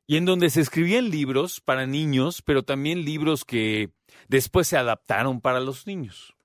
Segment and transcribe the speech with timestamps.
[0.08, 3.92] Y en donde se escribían libros para niños, pero también libros que
[4.28, 6.36] después se adaptaron para los niños.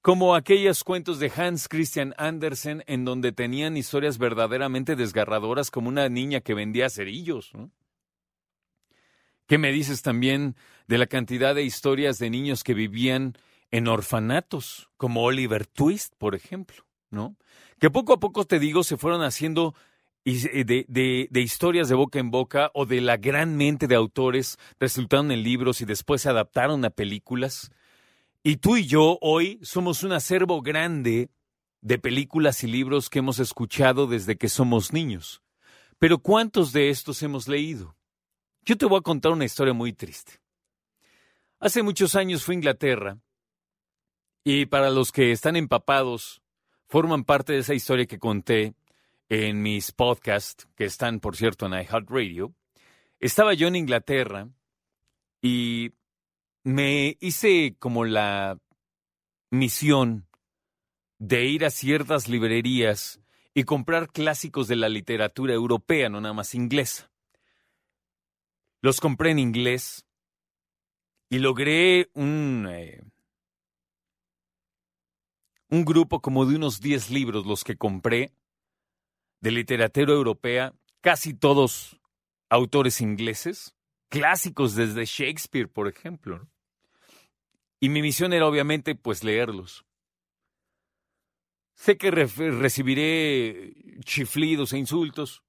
[0.00, 6.08] Como aquellos cuentos de Hans Christian Andersen en donde tenían historias verdaderamente desgarradoras como una
[6.08, 7.52] niña que vendía cerillos.
[7.52, 7.70] ¿no?
[9.52, 10.56] ¿Qué me dices también
[10.88, 13.36] de la cantidad de historias de niños que vivían
[13.70, 17.36] en orfanatos, como Oliver Twist, por ejemplo, ¿no?
[17.78, 19.74] Que poco a poco, te digo, se fueron haciendo
[20.24, 25.30] de, de, historias de boca en boca o de la gran mente de autores resultaron
[25.30, 27.70] en libros y después se adaptaron a películas.
[28.42, 31.28] Y tú y yo hoy somos un acervo grande
[31.82, 35.42] de películas y libros que hemos escuchado desde que somos niños.
[35.98, 37.94] Pero ¿cuántos de estos hemos leído?
[38.64, 40.40] Yo te voy a contar una historia muy triste.
[41.58, 43.18] Hace muchos años fui a Inglaterra
[44.44, 46.42] y para los que están empapados,
[46.86, 48.74] forman parte de esa historia que conté
[49.28, 52.54] en mis podcasts, que están, por cierto, en iHeartRadio.
[53.18, 54.48] Estaba yo en Inglaterra
[55.40, 55.92] y
[56.62, 58.58] me hice como la
[59.50, 60.28] misión
[61.18, 63.20] de ir a ciertas librerías
[63.54, 67.11] y comprar clásicos de la literatura europea, no nada más inglesa.
[68.82, 70.04] Los compré en inglés
[71.30, 73.00] y logré un, eh,
[75.68, 78.32] un grupo como de unos 10 libros, los que compré,
[79.40, 82.00] de literatura europea, casi todos
[82.50, 83.76] autores ingleses,
[84.08, 86.48] clásicos desde Shakespeare, por ejemplo.
[87.78, 89.86] Y mi misión era obviamente pues leerlos.
[91.74, 95.42] Sé que recibiré chiflidos e insultos,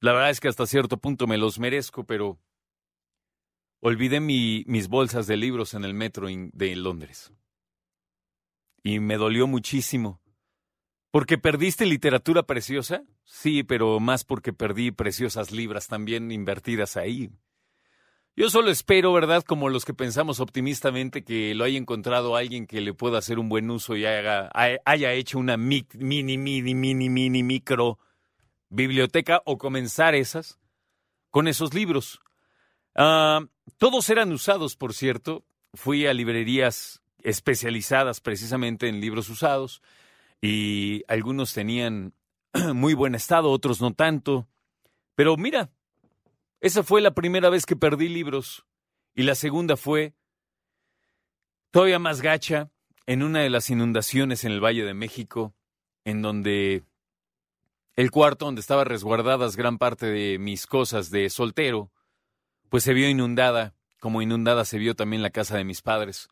[0.00, 2.38] la verdad es que hasta cierto punto me los merezco, pero
[3.80, 7.32] olvidé mis bolsas de libros en el metro de Londres.
[8.82, 10.20] Y me dolió muchísimo.
[11.10, 13.02] ¿Porque perdiste literatura preciosa?
[13.24, 17.30] Sí, pero más porque perdí preciosas libras también invertidas ahí.
[18.36, 19.42] Yo solo espero, ¿verdad?
[19.42, 23.48] Como los que pensamos optimistamente que lo haya encontrado alguien que le pueda hacer un
[23.48, 27.98] buen uso y haya, hecho una mini, mini, mini, mini, micro
[28.70, 30.58] biblioteca o comenzar esas
[31.30, 32.20] con esos libros.
[32.94, 33.40] Ah,
[33.78, 35.44] todos eran usados, por cierto.
[35.74, 39.82] Fui a librerías especializadas precisamente en libros usados
[40.40, 42.14] y algunos tenían
[42.74, 44.48] muy buen estado, otros no tanto.
[45.14, 45.70] Pero mira,
[46.60, 48.64] esa fue la primera vez que perdí libros
[49.14, 50.14] y la segunda fue
[51.70, 52.70] todavía más gacha
[53.06, 55.54] en una de las inundaciones en el Valle de México,
[56.04, 56.84] en donde
[57.96, 61.90] el cuarto donde estaba resguardadas gran parte de mis cosas de soltero,
[62.68, 66.28] pues se vio inundada, como inundada se vio también la casa de mis padres.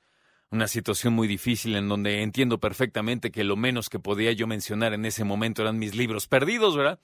[0.51, 4.95] Una situación muy difícil en donde entiendo perfectamente que lo menos que podía yo mencionar
[4.95, 7.01] en ese momento eran mis libros perdidos, ¿verdad?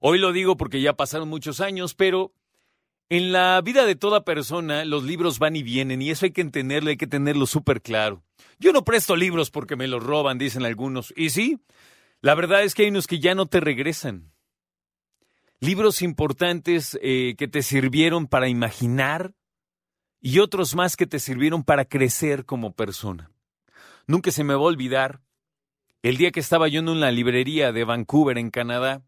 [0.00, 2.32] Hoy lo digo porque ya pasaron muchos años, pero
[3.10, 6.40] en la vida de toda persona los libros van y vienen y eso hay que
[6.40, 8.24] entenderlo, hay que tenerlo súper claro.
[8.58, 11.12] Yo no presto libros porque me los roban, dicen algunos.
[11.16, 11.58] Y sí,
[12.20, 14.32] la verdad es que hay unos que ya no te regresan.
[15.60, 19.34] Libros importantes eh, que te sirvieron para imaginar
[20.20, 23.30] y otros más que te sirvieron para crecer como persona.
[24.06, 25.20] Nunca se me va a olvidar
[26.02, 29.02] el día que estaba yo en una librería de Vancouver, en Canadá,